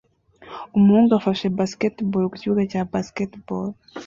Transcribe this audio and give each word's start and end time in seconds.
Umuhungu 0.77 1.11
afashe 1.19 1.45
basketball 1.59 2.25
ku 2.29 2.35
kibuga 2.41 2.63
cya 2.71 2.81
basketball 2.93 3.67